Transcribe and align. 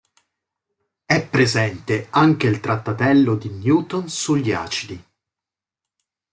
È 1.05 1.27
presente 1.29 2.07
anche 2.09 2.47
il 2.47 2.59
trattatello 2.59 3.35
di 3.35 3.49
Newton 3.49 4.09
sugli 4.09 4.51
acidi. 4.51 4.99